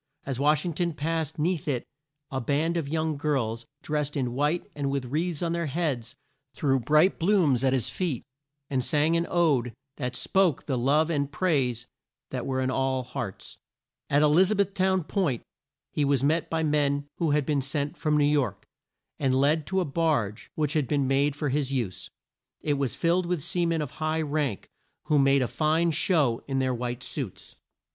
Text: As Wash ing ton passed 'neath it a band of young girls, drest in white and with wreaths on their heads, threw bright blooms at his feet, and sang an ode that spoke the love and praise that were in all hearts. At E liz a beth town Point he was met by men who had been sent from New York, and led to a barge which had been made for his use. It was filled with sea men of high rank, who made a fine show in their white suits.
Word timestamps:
As 0.25 0.39
Wash 0.39 0.65
ing 0.65 0.73
ton 0.73 0.93
passed 0.93 1.37
'neath 1.37 1.67
it 1.67 1.85
a 2.31 2.41
band 2.41 2.75
of 2.75 2.89
young 2.89 3.17
girls, 3.17 3.67
drest 3.83 4.17
in 4.17 4.33
white 4.33 4.65
and 4.73 4.89
with 4.89 5.05
wreaths 5.05 5.43
on 5.43 5.51
their 5.51 5.67
heads, 5.67 6.15
threw 6.55 6.79
bright 6.79 7.19
blooms 7.19 7.63
at 7.63 7.71
his 7.71 7.91
feet, 7.91 8.23
and 8.67 8.83
sang 8.83 9.15
an 9.15 9.27
ode 9.29 9.75
that 9.97 10.15
spoke 10.15 10.65
the 10.65 10.75
love 10.75 11.11
and 11.11 11.31
praise 11.31 11.85
that 12.31 12.47
were 12.47 12.61
in 12.61 12.71
all 12.71 13.03
hearts. 13.03 13.59
At 14.09 14.23
E 14.23 14.25
liz 14.25 14.49
a 14.49 14.55
beth 14.55 14.73
town 14.73 15.03
Point 15.03 15.43
he 15.91 16.03
was 16.03 16.23
met 16.23 16.49
by 16.49 16.63
men 16.63 17.05
who 17.19 17.29
had 17.29 17.45
been 17.45 17.61
sent 17.61 17.95
from 17.95 18.17
New 18.17 18.25
York, 18.25 18.65
and 19.19 19.35
led 19.35 19.67
to 19.67 19.81
a 19.81 19.85
barge 19.85 20.49
which 20.55 20.73
had 20.73 20.87
been 20.87 21.07
made 21.07 21.35
for 21.35 21.49
his 21.49 21.71
use. 21.71 22.09
It 22.61 22.73
was 22.79 22.95
filled 22.95 23.27
with 23.27 23.43
sea 23.43 23.67
men 23.67 23.83
of 23.83 23.91
high 23.91 24.23
rank, 24.23 24.67
who 25.03 25.19
made 25.19 25.43
a 25.43 25.47
fine 25.47 25.91
show 25.91 26.43
in 26.47 26.57
their 26.57 26.73
white 26.73 27.03
suits. 27.03 27.55